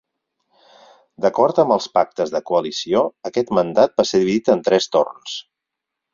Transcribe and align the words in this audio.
D'acord 1.25 1.61
amb 1.63 1.75
els 1.75 1.87
pactes 1.97 2.33
de 2.37 2.41
coalició, 2.47 3.03
aquest 3.31 3.53
mandat 3.59 3.95
va 4.03 4.09
ser 4.13 4.23
dividit 4.25 4.53
en 4.57 4.67
tres 4.71 4.91
torns. 4.99 5.39